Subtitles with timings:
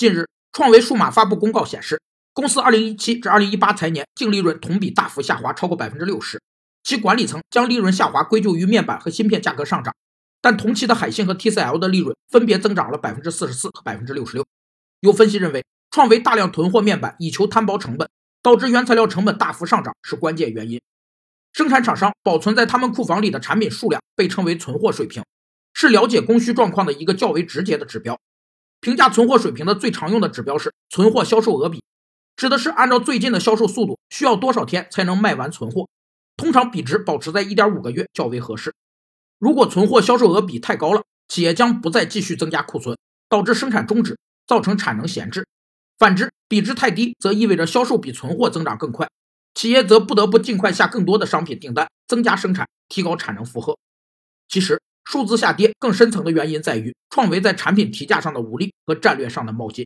[0.00, 2.00] 近日，创维数码发布公告显示，
[2.32, 6.40] 公司2017至2018财年净利润同比大幅下滑超过百分之六十，
[6.82, 9.94] 其管理层将利润下滑归咎于面板和芯片价格上涨，
[10.40, 14.46] 但同期的海信和 TCL 的利润分别增长了百分之四十四和百分之六十六。
[15.00, 18.08] 有分析认为，创维大量囤货面板以求摊薄成本，
[18.42, 20.80] 导致原材料成本大幅上涨是关键原因。
[21.52, 25.22] 生产厂商保存在他们库房里的产品数量被称为存货水平，
[25.74, 28.18] 是了解供需状况的一个较为直接的指标。
[28.80, 31.82] 评价存货水平的最常用的指标是存货销售额比，
[32.34, 35.88] 指的是按照最近的销售速度，需要多少天才能卖完存货。
[36.36, 38.72] 通常比值保持在一点五个月较为合适。
[39.38, 42.96] 如果存货销售额比太高了，企业将不再继续增加库存，
[43.28, 45.46] 导致生产终止，造成产能闲置。
[45.98, 49.10] 反之，比值太低，则意味着销售比存货增长更快，
[49.54, 53.76] 企业则不得不尽快下更多的商品订单，增加生产，提高产能负荷。
[54.48, 54.80] 其实。
[55.10, 59.84] 数字下跌更深层的原因在于创维在产品提价上的无力和战略上的冒进。